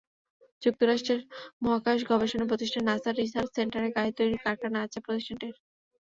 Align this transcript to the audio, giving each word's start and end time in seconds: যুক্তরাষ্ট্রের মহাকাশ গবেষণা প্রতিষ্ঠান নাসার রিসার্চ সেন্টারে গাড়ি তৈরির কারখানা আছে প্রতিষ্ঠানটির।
যুক্তরাষ্ট্রের 0.61 1.21
মহাকাশ 1.63 1.99
গবেষণা 2.09 2.45
প্রতিষ্ঠান 2.47 2.83
নাসার 2.85 3.15
রিসার্চ 3.15 3.49
সেন্টারে 3.57 3.89
গাড়ি 3.95 4.11
তৈরির 4.17 4.43
কারখানা 4.45 4.79
আছে 4.81 4.99
প্রতিষ্ঠানটির। 5.05 5.55